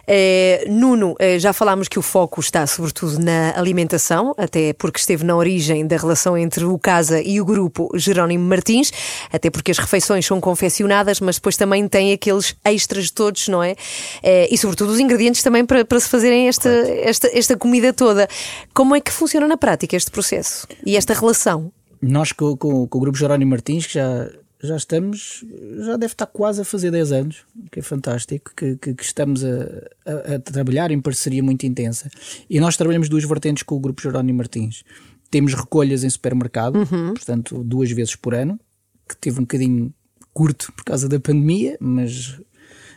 É, 0.07 0.65
Nuno, 0.67 1.15
é, 1.19 1.39
já 1.39 1.53
falámos 1.53 1.87
que 1.87 1.99
o 1.99 2.01
foco 2.01 2.41
está 2.41 2.65
sobretudo 2.65 3.19
na 3.19 3.53
alimentação, 3.55 4.33
até 4.37 4.73
porque 4.73 4.99
esteve 4.99 5.23
na 5.23 5.35
origem 5.35 5.85
da 5.85 5.95
relação 5.95 6.37
entre 6.37 6.65
o 6.65 6.77
Casa 6.77 7.21
e 7.21 7.39
o 7.39 7.45
grupo 7.45 7.89
Jerónimo 7.95 8.43
Martins, 8.43 8.91
até 9.31 9.49
porque 9.49 9.71
as 9.71 9.77
refeições 9.77 10.25
são 10.25 10.41
confeccionadas, 10.41 11.19
mas 11.19 11.35
depois 11.35 11.55
também 11.55 11.87
tem 11.87 12.11
aqueles 12.11 12.55
extras 12.65 13.11
todos, 13.11 13.47
não 13.47 13.63
é? 13.63 13.75
é 14.21 14.47
e 14.51 14.57
sobretudo 14.57 14.91
os 14.91 14.99
ingredientes 14.99 15.43
também 15.43 15.65
para, 15.65 15.85
para 15.85 15.99
se 15.99 16.09
fazerem 16.09 16.47
esta, 16.47 16.69
esta, 16.69 17.29
esta 17.37 17.55
comida 17.55 17.93
toda. 17.93 18.27
Como 18.73 18.95
é 18.95 18.99
que 18.99 19.11
funciona 19.11 19.47
na 19.47 19.57
prática 19.57 19.95
este 19.95 20.11
processo 20.11 20.67
e 20.85 20.97
esta 20.97 21.13
relação? 21.13 21.71
Nós 22.03 22.31
com, 22.31 22.55
com, 22.57 22.87
com 22.87 22.97
o 22.97 23.01
grupo 23.01 23.17
Jerónimo 23.17 23.51
Martins, 23.51 23.87
que 23.87 23.93
já 23.93 24.29
já 24.63 24.77
estamos, 24.77 25.43
já 25.85 25.97
deve 25.97 26.13
estar 26.13 26.25
quase 26.25 26.61
a 26.61 26.63
fazer 26.63 26.89
10 26.89 27.11
anos, 27.11 27.43
que 27.69 27.79
é 27.79 27.81
fantástico, 27.81 28.53
que, 28.55 28.77
que, 28.77 28.93
que 28.93 29.03
estamos 29.03 29.43
a, 29.43 29.49
a, 30.05 30.35
a, 30.35 30.39
trabalhar 30.39 30.89
em 30.89 31.01
parceria 31.01 31.43
muito 31.43 31.65
intensa. 31.65 32.09
E 32.49 32.61
nós 32.61 32.77
trabalhamos 32.77 33.09
duas 33.09 33.25
vertentes 33.25 33.63
com 33.63 33.75
o 33.75 33.79
Grupo 33.79 34.01
Jerónimo 34.01 34.37
Martins. 34.37 34.85
Temos 35.29 35.53
recolhas 35.53 36.05
em 36.05 36.09
supermercado, 36.09 36.77
uhum. 36.77 37.13
portanto, 37.13 37.61
duas 37.61 37.91
vezes 37.91 38.15
por 38.15 38.33
ano, 38.33 38.57
que 39.07 39.17
teve 39.17 39.39
um 39.39 39.43
bocadinho 39.43 39.93
curto 40.33 40.71
por 40.71 40.85
causa 40.85 41.09
da 41.09 41.19
pandemia, 41.19 41.77
mas 41.81 42.39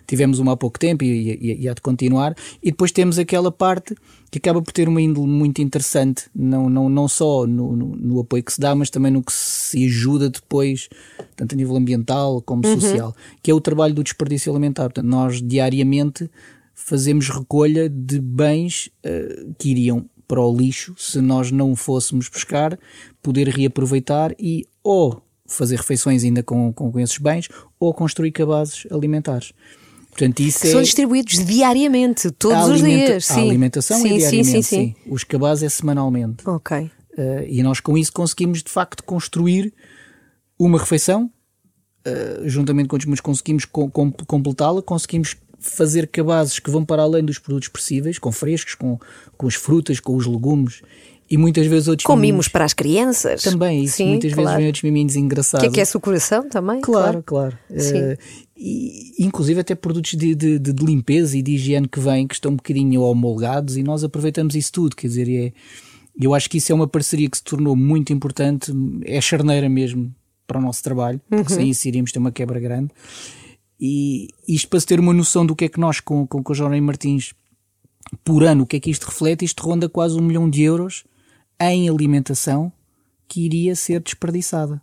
tivemos 0.07 0.39
uma 0.39 0.53
há 0.53 0.57
pouco 0.57 0.79
tempo 0.79 1.05
e, 1.05 1.33
e, 1.33 1.63
e 1.63 1.69
há 1.69 1.75
de 1.75 1.81
continuar. 1.81 2.35
E 2.63 2.71
depois 2.71 2.93
temos 2.93 3.19
aquela 3.19 3.51
parte 3.51 3.95
que 4.31 4.39
acaba 4.39 4.61
por 4.61 4.73
ter 4.73 4.89
uma 4.89 5.01
índole 5.01 5.27
muito 5.27 5.63
interessante, 5.63 6.25
não, 6.35 6.69
não, 6.69 6.89
não 6.89 7.09
só 7.09 7.47
no, 7.47 7.77
no, 7.77 7.97
no 7.97 8.21
apoio 8.21 8.43
que 8.43 8.53
se 8.53 8.61
dá, 8.61 8.75
mas 8.75 8.91
também 8.91 9.13
no 9.13 9.23
que 9.23 9.33
se 9.33 9.87
ajuda 9.87 10.29
depois, 10.29 10.89
tanto 11.35 11.55
a 11.55 11.57
nível 11.57 11.77
ambiental 11.77 12.43
como 12.43 12.67
uhum. 12.67 12.81
social, 12.81 13.17
que 13.43 13.51
é 13.51 13.55
o 13.55 13.61
trabalho 13.61 13.95
do 13.95 14.03
desperdício 14.03 14.53
alimentar. 14.53 14.85
Portanto, 14.85 15.07
nós 15.07 15.41
diariamente 15.41 16.31
fazemos 16.75 17.29
recolha 17.29 17.89
de 17.89 18.21
bens 18.21 18.91
uh, 19.05 19.55
que 19.59 19.71
iriam 19.71 20.05
para 20.29 20.41
o 20.41 20.57
lixo 20.57 20.95
se 20.99 21.21
nós 21.21 21.51
não 21.51 21.77
fôssemos 21.77 22.29
buscar, 22.29 22.79
poder 23.23 23.49
reaproveitar 23.49 24.35
e 24.39 24.67
ou 24.83 25.23
fazer 25.47 25.77
refeições 25.77 26.25
ainda 26.25 26.43
com, 26.43 26.73
com, 26.73 26.91
com 26.91 27.01
esses 27.01 27.19
bens 27.19 27.49
ou 27.79 27.95
construir 27.95 28.33
cabazes 28.33 28.87
alimentares. 28.91 29.53
Portanto, 30.17 30.41
isso 30.41 30.61
que 30.61 30.69
é... 30.69 30.71
São 30.71 30.83
distribuídos 30.83 31.45
diariamente, 31.45 32.31
todos 32.31 32.69
os 32.69 32.83
dias. 32.83 33.27
Sim. 33.27 33.41
A 33.41 33.43
alimentação 33.43 34.01
sim, 34.01 34.15
é 34.15 34.17
diariamente, 34.17 34.47
sim, 34.47 34.63
sim, 34.63 34.95
sim. 34.95 35.11
Os 35.11 35.23
cabazes 35.23 35.65
é 35.65 35.69
semanalmente. 35.69 36.49
Ok. 36.49 36.79
Uh, 36.79 36.91
e 37.47 37.63
nós 37.63 37.81
com 37.81 37.97
isso 37.99 38.13
conseguimos 38.13 38.63
de 38.63 38.71
facto 38.71 39.05
construir 39.05 39.75
uma 40.59 40.79
refeição, 40.79 41.31
uh, 42.07 42.49
juntamente 42.49 42.89
com 42.89 42.97
os 42.97 43.05
mas 43.05 43.21
conseguimos 43.21 43.67
com, 43.67 43.91
com, 43.91 44.11
completá-la, 44.11 44.81
conseguimos 44.81 45.37
fazer 45.59 46.07
cabazes 46.07 46.59
que 46.59 46.71
vão 46.71 46.85
para 46.85 47.03
além 47.03 47.25
dos 47.25 47.39
produtos 47.39 47.69
possíveis, 47.69 48.19
com 48.19 48.33
frescos, 48.33 48.75
com, 48.75 48.99
com 49.37 49.47
as 49.47 49.55
frutas, 49.55 50.01
com 50.01 50.17
os 50.17 50.27
legumes 50.27 50.81
e 51.29 51.37
muitas 51.37 51.67
vezes 51.67 51.89
outros 51.89 52.07
Com 52.07 52.17
mimos 52.17 52.47
para 52.47 52.65
as 52.65 52.73
crianças. 52.73 53.43
Também, 53.43 53.83
isso. 53.83 53.97
Sim, 53.97 54.11
muitas 54.11 54.33
claro. 54.33 54.49
vezes 54.49 54.59
vêm 54.59 54.67
outros 54.67 54.83
miminhos 54.85 55.17
engraçados. 55.17 55.67
Que 55.67 55.81
é 55.81 55.85
que 55.85 55.91
é 55.91 55.97
o 55.97 56.01
coração 56.01 56.49
também? 56.49 56.81
Claro, 56.81 57.23
claro. 57.23 57.59
claro. 57.69 57.83
Sim. 57.83 58.13
Uh, 58.13 58.19
e, 58.57 59.15
inclusive 59.19 59.61
até 59.61 59.75
produtos 59.75 60.13
de, 60.13 60.35
de, 60.35 60.59
de, 60.59 60.85
limpeza 60.85 61.37
e 61.37 61.43
de 61.43 61.53
higiene 61.53 61.89
que 61.89 61.99
vêm, 61.99 62.27
que 62.27 62.35
estão 62.35 62.53
um 62.53 62.57
bocadinho 62.57 63.03
homologados 63.03 63.77
e 63.77 63.83
nós 63.83 64.05
aproveitamos 64.05 64.55
isso 64.55 64.73
tudo. 64.73 64.95
Quer 64.95 65.09
dizer, 65.09 65.29
é, 65.29 65.53
eu 66.19 66.33
acho 66.33 66.49
que 66.49 66.59
isso 66.59 66.71
é 66.71 66.75
uma 66.75 66.87
parceria 66.87 67.29
que 67.29 67.37
se 67.37 67.45
tornou 67.45 67.75
muito 67.75 68.13
importante, 68.13 68.73
é 69.05 69.21
charneira 69.21 69.69
mesmo 69.69 70.15
para 70.47 70.59
o 70.59 70.63
nosso 70.63 70.83
trabalho, 70.83 71.21
porque 71.29 71.53
uhum. 71.53 71.59
sem 71.59 71.71
isso 71.71 71.89
iríamos 71.89 72.13
ter 72.13 72.21
uma 72.21 72.31
quebra 72.31 72.61
grande. 72.61 72.91
E 73.81 74.29
isto 74.49 74.69
para 74.69 74.81
se 74.81 74.87
ter 74.87 75.01
uma 75.01 75.13
noção 75.13 75.45
do 75.45 75.57
que 75.57 75.65
é 75.65 75.69
que 75.69 75.81
nós 75.81 75.99
com, 76.01 76.27
com, 76.27 76.43
com 76.43 76.53
o 76.53 76.57
Jornal 76.57 76.81
Martins 76.81 77.35
por 78.25 78.45
ano, 78.45 78.63
o 78.63 78.67
que 78.67 78.77
é 78.77 78.81
que 78.81 78.91
isto 78.91 79.05
reflete, 79.05 79.45
isto 79.45 79.63
ronda 79.63 79.89
quase 79.89 80.17
um 80.17 80.23
milhão 80.23 80.49
de 80.49 80.63
euros 80.63 81.05
em 81.61 81.89
alimentação 81.89 82.73
que 83.29 83.45
iria 83.45 83.75
ser 83.75 84.01
desperdiçada. 84.01 84.81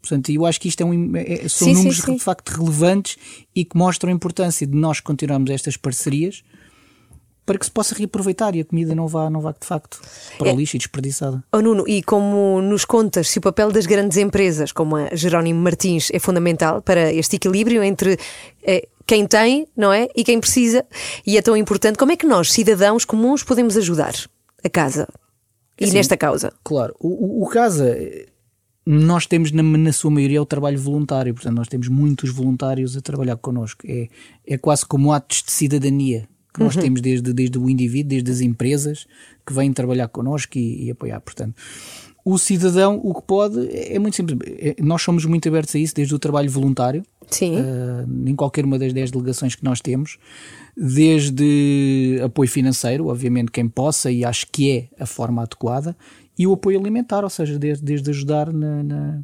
Portanto, 0.00 0.30
eu 0.30 0.46
acho 0.46 0.60
que 0.60 0.68
isto 0.68 0.80
é 0.80 0.84
um, 0.84 1.16
é, 1.16 1.48
são 1.48 1.68
sim, 1.68 1.74
números 1.74 1.98
sim, 1.98 2.02
sim. 2.02 2.16
de 2.16 2.22
facto 2.22 2.48
relevantes 2.48 3.18
e 3.54 3.64
que 3.64 3.76
mostram 3.76 4.10
a 4.10 4.14
importância 4.14 4.66
de 4.66 4.74
nós 4.74 4.98
continuarmos 4.98 5.50
estas 5.50 5.76
parcerias 5.76 6.42
para 7.44 7.58
que 7.58 7.64
se 7.64 7.70
possa 7.70 7.94
reaproveitar 7.94 8.54
e 8.54 8.60
a 8.60 8.64
comida 8.64 8.94
não 8.94 9.08
vá, 9.08 9.28
não 9.28 9.40
vá 9.40 9.52
de 9.52 9.66
facto 9.66 10.00
para 10.38 10.50
é. 10.50 10.52
o 10.52 10.56
lixo 10.56 10.76
e 10.76 10.78
desperdiçada. 10.78 11.42
Oh 11.52 11.60
Nuno, 11.60 11.84
e 11.86 12.02
como 12.02 12.62
nos 12.62 12.84
contas, 12.84 13.28
se 13.28 13.38
o 13.38 13.42
papel 13.42 13.72
das 13.72 13.86
grandes 13.86 14.16
empresas, 14.18 14.72
como 14.72 14.96
a 14.96 15.14
Jerónimo 15.14 15.60
Martins, 15.60 16.10
é 16.12 16.18
fundamental 16.18 16.80
para 16.80 17.12
este 17.12 17.36
equilíbrio 17.36 17.82
entre 17.82 18.16
eh, 18.62 18.88
quem 19.04 19.26
tem, 19.26 19.66
não 19.76 19.92
é? 19.92 20.08
E 20.14 20.22
quem 20.22 20.38
precisa, 20.38 20.86
e 21.26 21.36
é 21.36 21.42
tão 21.42 21.56
importante, 21.56 21.98
como 21.98 22.12
é 22.12 22.16
que 22.16 22.26
nós, 22.26 22.52
cidadãos 22.52 23.04
comuns, 23.04 23.42
podemos 23.42 23.76
ajudar 23.76 24.14
a 24.64 24.68
casa 24.68 25.08
e 25.80 25.84
assim, 25.84 25.94
nesta 25.94 26.16
causa? 26.16 26.52
Claro, 26.62 26.94
o, 27.00 27.08
o, 27.08 27.42
o 27.44 27.48
casa 27.48 27.96
nós 28.86 29.26
temos 29.26 29.52
na, 29.52 29.62
na, 29.62 29.92
sua 29.92 30.10
maioria 30.10 30.42
o 30.42 30.46
trabalho 30.46 30.78
voluntário, 30.78 31.34
portanto 31.34 31.56
nós 31.56 31.68
temos 31.68 31.88
muitos 31.88 32.30
voluntários 32.30 32.96
a 32.96 33.00
trabalhar 33.00 33.36
connosco. 33.36 33.82
É, 33.86 34.08
é 34.46 34.58
quase 34.58 34.84
como 34.84 35.12
atos 35.12 35.42
de 35.42 35.52
cidadania 35.52 36.28
que 36.52 36.60
nós 36.60 36.74
uhum. 36.74 36.82
temos 36.82 37.00
desde, 37.00 37.32
desde 37.32 37.58
o 37.58 37.70
indivíduo, 37.70 38.10
desde 38.10 38.30
as 38.30 38.40
empresas 38.40 39.06
que 39.46 39.52
vêm 39.52 39.72
trabalhar 39.72 40.08
connosco 40.08 40.58
e, 40.58 40.86
e 40.86 40.90
apoiar. 40.90 41.20
Portanto, 41.20 41.54
o 42.24 42.36
cidadão 42.38 43.00
o 43.02 43.14
que 43.14 43.22
pode 43.22 43.68
é, 43.68 43.94
é 43.94 43.98
muito 43.98 44.16
simples. 44.16 44.38
É, 44.58 44.74
nós 44.82 45.02
somos 45.02 45.24
muito 45.24 45.48
abertos 45.48 45.74
a 45.74 45.78
isso, 45.78 45.94
desde 45.94 46.14
o 46.14 46.18
trabalho 46.18 46.50
voluntário, 46.50 47.04
Sim. 47.30 47.56
Uh, 47.56 48.28
em 48.28 48.34
qualquer 48.34 48.64
uma 48.64 48.78
das 48.78 48.92
10 48.92 49.10
delegações 49.10 49.54
que 49.54 49.64
nós 49.64 49.80
temos, 49.80 50.18
desde 50.76 52.20
apoio 52.24 52.48
financeiro, 52.48 53.06
obviamente 53.06 53.50
quem 53.50 53.68
possa 53.68 54.10
e 54.10 54.24
acho 54.24 54.46
que 54.50 54.70
é 54.70 55.02
a 55.02 55.06
forma 55.06 55.42
adequada, 55.42 55.96
e 56.38 56.46
o 56.46 56.52
apoio 56.52 56.78
alimentar, 56.78 57.22
ou 57.22 57.30
seja, 57.30 57.58
desde, 57.58 57.84
desde 57.84 58.10
ajudar 58.10 58.52
na, 58.52 58.82
na 58.82 59.22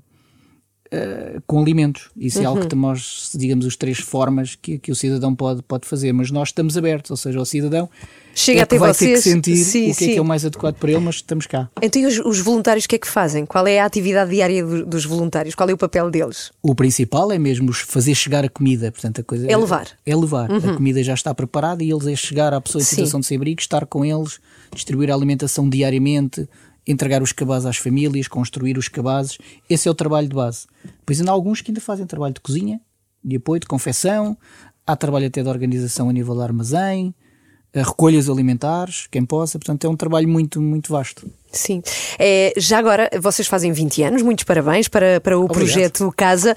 Uh, 0.87 1.43
com 1.47 1.61
alimentos. 1.61 2.11
Isso 2.17 2.39
uhum. 2.39 2.45
é 2.45 2.47
algo 2.47 2.67
que 2.69 2.77
nós, 2.77 3.31
digamos, 3.35 3.67
as 3.67 3.75
três 3.75 3.99
formas 3.99 4.55
que, 4.55 4.79
que 4.79 4.93
o 4.93 4.95
cidadão 4.95 5.35
pode, 5.35 5.63
pode 5.63 5.87
fazer, 5.87 6.13
mas 6.13 6.31
nós 6.31 6.49
estamos 6.49 6.77
abertos, 6.77 7.11
ou 7.11 7.17
seja, 7.17 7.41
o 7.41 7.45
cidadão 7.45 7.89
Chega 8.37 8.61
é 8.61 8.63
até 8.65 8.79
vai 8.79 8.93
vocês. 8.93 9.11
ter 9.11 9.17
que 9.17 9.35
sentir 9.35 9.57
sim, 9.57 9.85
o 9.85 9.87
que 9.89 9.95
sim. 9.95 10.05
é 10.05 10.13
que 10.13 10.19
é 10.19 10.21
o 10.21 10.25
mais 10.25 10.45
adequado 10.45 10.75
para 10.75 10.91
ele, 10.91 11.01
mas 11.01 11.17
estamos 11.17 11.47
cá. 11.47 11.71
Então, 11.81 12.07
os, 12.07 12.19
os, 12.19 12.39
voluntários 12.39 12.85
o 12.85 12.89
que 12.89 12.97
é 12.97 12.99
que 12.99 13.09
fazem? 13.09 13.47
Qual 13.47 13.67
é 13.67 13.81
a 13.81 13.87
atividade 13.87 14.31
diária 14.31 14.63
do, 14.63 14.85
dos 14.85 15.07
voluntários? 15.07 15.55
Qual 15.55 15.67
é 15.71 15.73
o 15.73 15.77
papel 15.79 16.11
deles? 16.11 16.53
O 16.63 16.75
principal 16.75 17.33
é 17.33 17.39
mesmo 17.39 17.73
fazer 17.73 18.15
chegar 18.15 18.45
a 18.45 18.49
comida, 18.51 18.93
portanto, 18.93 19.23
a 19.23 19.25
coisa 19.25 19.51
é 19.51 19.57
levar. 19.57 19.87
É, 20.05 20.11
é 20.11 20.17
levar. 20.17 20.51
Uhum. 20.51 20.71
A 20.71 20.77
comida 20.77 21.03
já 21.03 21.15
está 21.15 21.35
preparada 21.35 21.83
e 21.83 21.91
eles 21.91 22.07
é 22.07 22.15
chegar 22.15 22.53
à 22.53 22.61
pessoa 22.61 22.83
em 22.83 22.85
situação 22.85 23.21
de 23.21 23.27
sem-abrigo, 23.27 23.59
estar 23.59 23.87
com 23.87 24.05
eles, 24.05 24.39
distribuir 24.75 25.11
a 25.11 25.15
alimentação 25.15 25.67
diariamente, 25.67 26.47
entregar 26.87 27.23
os 27.23 27.33
cabazes 27.33 27.67
às 27.67 27.77
famílias, 27.77 28.29
construir 28.29 28.79
os 28.79 28.89
cabazes. 28.89 29.39
Esse 29.69 29.89
é 29.89 29.91
o 29.91 29.95
trabalho 29.95 30.29
de 30.29 30.35
base. 30.35 30.67
Pois 31.05 31.19
ainda 31.19 31.33
há 31.33 31.35
alguns 31.35 31.61
que 31.61 31.71
ainda 31.71 31.81
fazem 31.81 32.07
trabalho 32.07 32.35
de 32.35 32.41
cozinha, 32.41 32.81
de 33.25 33.37
apoio, 33.37 33.61
de 33.61 33.67
confecção, 33.67 34.37
há 34.87 34.95
trabalho 34.95 35.27
até 35.27 35.43
de 35.43 35.49
organização 35.49 36.09
a 36.09 36.13
nível 36.13 36.35
de 36.37 36.43
armazém, 36.43 37.15
recolhas 37.75 38.31
alimentares, 38.31 39.07
quem 39.11 39.25
possa, 39.25 39.59
portanto 39.59 39.87
é 39.87 39.91
um 39.91 39.97
trabalho 39.97 40.29
muito, 40.29 40.61
muito 40.63 40.93
vasto. 40.93 41.29
Sim. 41.51 41.83
É, 42.19 42.53
já 42.57 42.79
agora, 42.79 43.11
vocês 43.21 43.49
fazem 43.49 43.73
20 43.73 44.03
anos, 44.03 44.23
muitos 44.23 44.45
parabéns 44.45 44.89
para, 44.89 45.21
para 45.21 45.39
o 45.39 45.45
Obrigado. 45.45 45.59
projeto 45.59 46.15
Casa. 46.17 46.57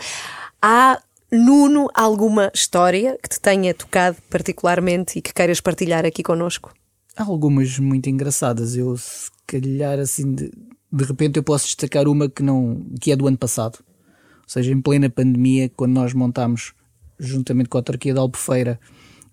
Há 0.61 1.01
Nuno, 1.31 1.89
alguma 1.93 2.51
história 2.53 3.17
que 3.21 3.29
te 3.29 3.39
tenha 3.39 3.73
tocado 3.73 4.17
particularmente 4.29 5.19
e 5.19 5.21
que 5.21 5.33
queiras 5.33 5.61
partilhar 5.61 6.05
aqui 6.05 6.23
connosco? 6.23 6.73
Há 7.15 7.23
algumas 7.23 7.77
muito 7.79 8.09
engraçadas. 8.09 8.75
Eu, 8.75 8.95
se 8.97 9.29
calhar, 9.57 9.99
assim, 9.99 10.33
de, 10.33 10.51
de 10.91 11.03
repente, 11.03 11.37
eu 11.37 11.43
posso 11.43 11.65
destacar 11.65 12.07
uma 12.07 12.29
que, 12.29 12.43
não, 12.43 12.85
que 12.99 13.11
é 13.11 13.15
do 13.15 13.27
ano 13.27 13.37
passado. 13.37 13.79
Ou 13.79 14.49
seja, 14.49 14.71
em 14.71 14.81
plena 14.81 15.09
pandemia, 15.09 15.69
quando 15.69 15.93
nós 15.93 16.13
montámos, 16.13 16.73
juntamente 17.19 17.69
com 17.69 17.77
a 17.77 17.79
autarquia 17.79 18.13
da 18.13 18.21
Albufeira, 18.21 18.79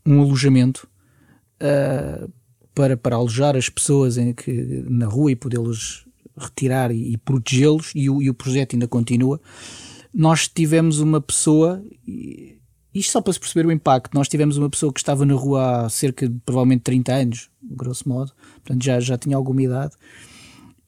um 0.04 0.20
alojamento 0.20 0.88
uh, 1.60 2.30
para, 2.74 2.96
para 2.96 3.16
alojar 3.16 3.56
as 3.56 3.68
pessoas 3.68 4.18
em 4.18 4.32
que, 4.32 4.84
na 4.88 5.06
rua 5.06 5.32
e 5.32 5.36
podê-los 5.36 6.06
retirar 6.36 6.90
e, 6.90 7.12
e 7.12 7.16
protegê-los, 7.16 7.92
e, 7.94 8.04
e, 8.04 8.30
o 8.30 8.34
projeto 8.34 8.74
ainda 8.74 8.86
continua. 8.86 9.40
Nós 10.12 10.48
tivemos 10.48 11.00
uma 11.00 11.20
pessoa, 11.20 11.82
isto 12.98 13.12
só 13.12 13.20
para 13.20 13.32
se 13.32 13.40
perceber 13.40 13.66
o 13.66 13.72
impacto, 13.72 14.14
nós 14.14 14.28
tivemos 14.28 14.56
uma 14.56 14.70
pessoa 14.70 14.92
que 14.92 15.00
estava 15.00 15.24
na 15.26 15.34
rua 15.34 15.86
há 15.86 15.88
cerca 15.88 16.28
de 16.28 16.38
provavelmente 16.44 16.82
30 16.82 17.12
anos, 17.12 17.50
grosso 17.62 18.08
modo, 18.08 18.32
portanto 18.64 18.84
já, 18.84 18.98
já 19.00 19.18
tinha 19.18 19.36
alguma 19.36 19.62
idade, 19.62 19.94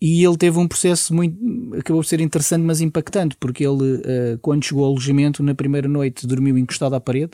e 0.01 0.25
ele 0.25 0.37
teve 0.37 0.59
um 0.59 0.69
processo 0.69 1.13
muito. 1.13 1.37
acabou 1.77 2.03
por 2.03 2.07
ser 2.07 2.21
interessante, 2.21 2.63
mas 2.63 2.81
impactante, 2.81 3.37
porque 3.39 3.67
ele, 3.67 3.97
uh, 3.97 4.39
quando 4.41 4.65
chegou 4.65 4.85
ao 4.85 4.93
alojamento, 4.93 5.43
na 5.43 5.55
primeira 5.55 5.89
noite 5.89 6.27
dormiu 6.27 6.57
encostado 6.57 6.95
à 6.95 7.01
parede. 7.01 7.33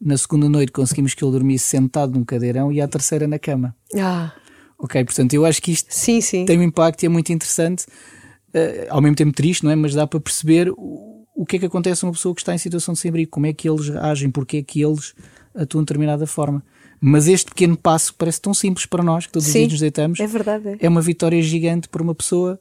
Na 0.00 0.16
segunda 0.16 0.48
noite 0.48 0.72
conseguimos 0.72 1.12
que 1.12 1.22
ele 1.22 1.32
dormisse 1.32 1.66
sentado 1.66 2.14
num 2.14 2.24
cadeirão 2.24 2.72
e 2.72 2.80
à 2.80 2.88
terceira 2.88 3.26
na 3.26 3.38
cama. 3.38 3.76
Ah. 3.96 4.32
Ok, 4.78 5.04
portanto, 5.04 5.34
eu 5.34 5.44
acho 5.44 5.60
que 5.60 5.72
isto 5.72 5.88
sim, 5.90 6.20
sim. 6.20 6.44
tem 6.44 6.58
um 6.58 6.62
impacto 6.62 7.02
e 7.02 7.06
é 7.06 7.08
muito 7.08 7.32
interessante, 7.32 7.82
uh, 7.82 8.86
ao 8.88 9.02
mesmo 9.02 9.16
tempo 9.16 9.32
triste, 9.32 9.64
não 9.64 9.70
é? 9.70 9.76
Mas 9.76 9.92
dá 9.92 10.06
para 10.06 10.20
perceber 10.20 10.70
o, 10.70 11.26
o 11.38 11.46
que 11.46 11.54
é 11.54 11.58
que 11.60 11.66
acontece 11.66 12.04
a 12.04 12.08
uma 12.08 12.12
pessoa 12.12 12.34
que 12.34 12.40
está 12.40 12.52
em 12.52 12.58
situação 12.58 12.94
de 12.94 12.98
sem-abrigo, 12.98 13.30
como 13.30 13.46
é 13.46 13.52
que 13.52 13.70
eles 13.70 13.88
agem, 13.90 14.28
porque 14.28 14.56
é 14.56 14.62
que 14.62 14.82
eles 14.82 15.14
atuam 15.54 15.82
de 15.82 15.86
determinada 15.86 16.26
forma. 16.26 16.64
Mas 17.00 17.28
este 17.28 17.52
pequeno 17.52 17.76
passo 17.76 18.12
parece 18.16 18.40
tão 18.40 18.52
simples 18.52 18.86
para 18.86 19.04
nós, 19.04 19.24
que 19.24 19.32
todos 19.32 19.46
Sim, 19.46 19.50
os 19.50 19.54
dias 19.54 19.70
nos 19.70 19.80
deitamos. 19.80 20.18
É 20.18 20.26
verdade. 20.26 20.70
É. 20.70 20.86
é 20.86 20.88
uma 20.88 21.00
vitória 21.00 21.40
gigante 21.40 21.88
para 21.88 22.02
uma 22.02 22.12
pessoa 22.12 22.58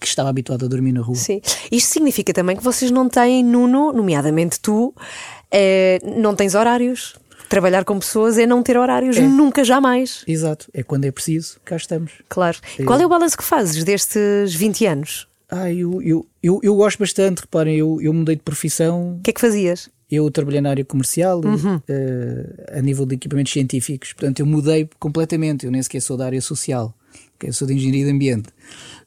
que 0.00 0.06
estava 0.06 0.30
habituada 0.30 0.64
a 0.64 0.68
dormir 0.70 0.92
na 0.92 1.02
rua. 1.02 1.16
Sim. 1.16 1.42
Isto 1.70 1.92
significa 1.92 2.32
também 2.32 2.56
que 2.56 2.64
vocês 2.64 2.90
não 2.90 3.10
têm, 3.10 3.44
Nuno, 3.44 3.92
nomeadamente 3.92 4.58
tu, 4.58 4.94
é, 5.50 6.00
não 6.16 6.34
tens 6.34 6.54
horários. 6.54 7.14
Trabalhar 7.46 7.84
com 7.84 7.98
pessoas 7.98 8.38
é 8.38 8.46
não 8.46 8.62
ter 8.62 8.78
horários, 8.78 9.18
é. 9.18 9.20
nunca, 9.20 9.62
jamais. 9.62 10.24
Exato, 10.26 10.66
é 10.72 10.82
quando 10.82 11.04
é 11.04 11.12
preciso, 11.12 11.60
cá 11.62 11.76
estamos. 11.76 12.12
Claro. 12.26 12.56
É. 12.78 12.84
Qual 12.84 12.98
é 12.98 13.04
o 13.04 13.08
balanço 13.08 13.36
que 13.36 13.44
fazes 13.44 13.84
destes 13.84 14.54
20 14.54 14.86
anos? 14.86 15.28
Ah, 15.48 15.72
eu, 15.72 16.02
eu, 16.02 16.26
eu, 16.42 16.60
eu 16.62 16.74
gosto 16.74 16.98
bastante, 16.98 17.40
reparem, 17.40 17.76
eu, 17.76 18.00
eu 18.00 18.12
mudei 18.12 18.34
de 18.34 18.42
profissão. 18.42 19.16
O 19.18 19.22
que 19.22 19.30
é 19.30 19.32
que 19.32 19.40
fazias? 19.40 19.88
Eu 20.10 20.30
trabalhei 20.30 20.60
na 20.60 20.70
área 20.70 20.84
comercial 20.84 21.40
uhum. 21.44 21.76
uh, 21.76 22.78
a 22.78 22.80
nível 22.80 23.06
de 23.06 23.14
equipamentos 23.16 23.52
científicos, 23.52 24.12
portanto 24.12 24.40
eu 24.40 24.46
mudei 24.46 24.88
completamente. 24.98 25.66
Eu 25.66 25.72
nem 25.72 25.82
sequer 25.82 26.00
sou 26.00 26.16
da 26.16 26.26
área 26.26 26.40
social, 26.40 26.94
eu 27.42 27.52
sou 27.52 27.66
de 27.66 27.74
engenharia 27.74 28.04
de 28.04 28.10
ambiente, 28.10 28.48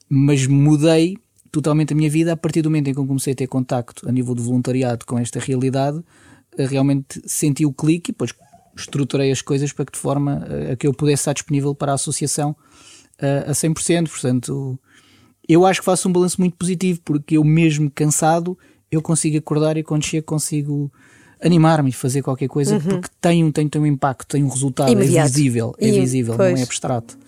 mas 0.08 0.46
mudei 0.46 1.18
totalmente 1.50 1.92
a 1.92 1.96
minha 1.96 2.10
vida 2.10 2.32
a 2.32 2.36
partir 2.36 2.62
do 2.62 2.70
momento 2.70 2.88
em 2.88 2.94
que 2.94 3.00
eu 3.00 3.06
comecei 3.06 3.32
a 3.32 3.36
ter 3.36 3.46
contacto 3.46 4.08
a 4.08 4.12
nível 4.12 4.34
de 4.34 4.42
voluntariado 4.42 5.04
com 5.06 5.18
esta 5.18 5.38
realidade. 5.38 5.98
Uh, 5.98 6.66
realmente 6.66 7.20
senti 7.26 7.66
o 7.66 7.72
clique 7.72 8.10
e 8.10 8.12
depois 8.12 8.34
estruturei 8.76 9.30
as 9.30 9.42
coisas 9.42 9.72
para 9.72 9.84
que 9.84 9.92
de 9.92 9.98
forma 9.98 10.46
uh, 10.46 10.72
a 10.72 10.76
que 10.76 10.86
eu 10.86 10.94
pudesse 10.94 11.22
estar 11.22 11.32
disponível 11.34 11.74
para 11.74 11.92
a 11.92 11.94
associação 11.94 12.56
a 13.46 13.52
100%. 13.52 14.08
Portanto, 14.08 14.80
eu 15.52 15.66
acho 15.66 15.80
que 15.80 15.84
faço 15.84 16.08
um 16.08 16.12
balanço 16.12 16.40
muito 16.40 16.56
positivo 16.56 17.00
porque 17.04 17.36
eu 17.36 17.44
mesmo 17.44 17.90
cansado 17.90 18.56
eu 18.90 19.00
consigo 19.00 19.38
acordar 19.38 19.76
e 19.76 19.82
quando 19.82 20.04
chego 20.04 20.26
consigo 20.26 20.90
animar-me 21.40 21.90
e 21.90 21.92
fazer 21.92 22.22
qualquer 22.22 22.48
coisa 22.48 22.74
uhum. 22.74 22.80
porque 22.80 23.08
tem 23.20 23.44
um, 23.44 23.50
tem, 23.50 23.68
tem 23.68 23.80
um 23.80 23.86
impacto, 23.86 24.26
tem 24.26 24.44
um 24.44 24.48
resultado, 24.48 24.88
é 24.88 24.92
Imediato. 24.92 25.28
é 25.28 25.30
visível, 25.30 25.74
é 25.78 25.88
e, 25.88 26.00
visível, 26.00 26.34
pois. 26.36 26.52
não 26.52 26.58
é 26.58 26.62
abstrato. 26.62 27.18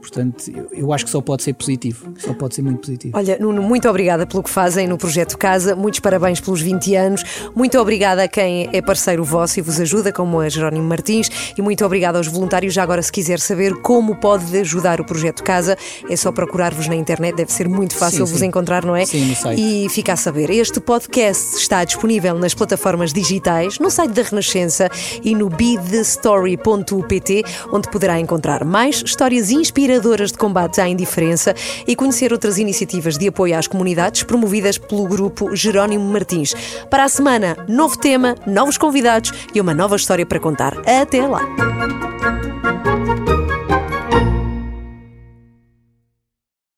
Portanto, 0.00 0.50
eu, 0.50 0.68
eu, 0.72 0.92
acho 0.92 1.04
que 1.04 1.10
só 1.10 1.20
pode 1.20 1.42
ser 1.42 1.52
positivo, 1.52 2.14
só 2.18 2.32
pode 2.32 2.54
ser 2.54 2.62
muito 2.62 2.80
positivo. 2.80 3.16
Olha, 3.16 3.36
Nuno, 3.38 3.62
muito 3.62 3.88
obrigada 3.88 4.26
pelo 4.26 4.42
que 4.42 4.48
fazem 4.48 4.88
no 4.88 4.96
Projeto 4.96 5.36
Casa, 5.36 5.76
muitos 5.76 6.00
parabéns 6.00 6.40
pelos 6.40 6.62
20 6.62 6.94
anos, 6.96 7.22
muito 7.54 7.78
obrigada 7.78 8.22
a 8.22 8.28
quem 8.28 8.70
é 8.72 8.80
parceiro 8.80 9.22
vosso 9.22 9.58
e 9.58 9.62
vos 9.62 9.78
ajuda, 9.78 10.10
como 10.10 10.40
a 10.40 10.48
Jerónimo 10.48 10.88
Martins, 10.88 11.30
e 11.56 11.60
muito 11.60 11.84
obrigada 11.84 12.16
aos 12.16 12.26
voluntários. 12.26 12.72
Já 12.72 12.82
agora, 12.82 13.02
se 13.02 13.12
quiser 13.12 13.38
saber 13.40 13.74
como 13.82 14.16
pode 14.16 14.56
ajudar 14.56 15.02
o 15.02 15.04
Projeto 15.04 15.42
Casa, 15.42 15.76
é 16.08 16.16
só 16.16 16.32
procurar-vos 16.32 16.88
na 16.88 16.96
internet, 16.96 17.36
deve 17.36 17.52
ser 17.52 17.68
muito 17.68 17.94
fácil 17.94 18.26
sim, 18.26 18.32
vos 18.32 18.40
sim. 18.40 18.46
encontrar, 18.46 18.86
não 18.86 18.96
é? 18.96 19.04
Sim, 19.04 19.26
no 19.26 19.36
site. 19.36 19.60
E 19.60 19.88
fica 19.90 20.14
a 20.14 20.16
saber. 20.16 20.48
Este 20.50 20.80
podcast 20.80 21.56
está 21.56 21.84
disponível 21.84 22.34
nas 22.38 22.54
plataformas 22.54 23.12
digitais, 23.12 23.78
no 23.78 23.90
site 23.90 24.12
da 24.12 24.22
Renascença 24.22 24.88
e 25.22 25.34
no 25.34 25.50
bethestory.pt, 25.50 27.42
onde 27.70 27.90
poderá 27.90 28.18
encontrar 28.18 28.64
mais 28.64 29.02
histórias 29.04 29.50
inspiradoras 29.50 29.89
inspiradoras 29.90 30.30
de 30.30 30.38
combate 30.38 30.80
à 30.80 30.88
indiferença 30.88 31.54
e 31.86 31.96
conhecer 31.96 32.32
outras 32.32 32.58
iniciativas 32.58 33.18
de 33.18 33.28
apoio 33.28 33.58
às 33.58 33.66
comunidades 33.66 34.22
promovidas 34.22 34.78
pelo 34.78 35.06
grupo 35.06 35.54
Jerónimo 35.56 36.04
Martins. 36.04 36.54
Para 36.88 37.04
a 37.04 37.08
semana, 37.08 37.56
novo 37.68 37.98
tema, 37.98 38.36
novos 38.46 38.78
convidados 38.78 39.32
e 39.52 39.60
uma 39.60 39.74
nova 39.74 39.96
história 39.96 40.24
para 40.24 40.38
contar. 40.38 40.76
Até 40.86 41.26
lá! 41.26 41.40